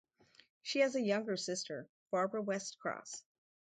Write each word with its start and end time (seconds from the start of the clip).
She 0.63 0.79
has 0.79 0.95
a 0.95 0.99
younger 0.99 1.37
sister, 1.37 1.87
Barbara 2.09 2.41
West 2.41 2.79
Cross. 2.79 3.23